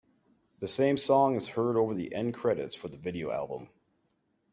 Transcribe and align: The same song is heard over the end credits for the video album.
The 0.61 0.67
same 0.67 0.97
song 0.97 1.35
is 1.35 1.49
heard 1.49 1.77
over 1.77 1.93
the 1.93 2.11
end 2.15 2.33
credits 2.33 2.73
for 2.73 2.87
the 2.87 2.97
video 2.97 3.29
album. 3.31 3.67